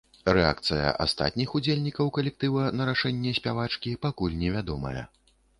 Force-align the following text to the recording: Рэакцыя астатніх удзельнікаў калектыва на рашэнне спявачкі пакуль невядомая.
Рэакцыя 0.35 0.87
астатніх 1.05 1.53
удзельнікаў 1.59 2.09
калектыва 2.17 2.63
на 2.79 2.89
рашэнне 2.91 3.37
спявачкі 3.41 3.97
пакуль 4.07 4.39
невядомая. 4.45 5.07